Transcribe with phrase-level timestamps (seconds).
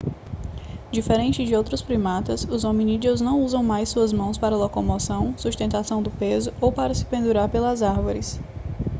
[0.91, 6.09] diferente de outros primatas os hominídeos não usam mais suas mãos para locomoção sustentação do
[6.09, 8.39] peso ou para se pendurar pelas árvores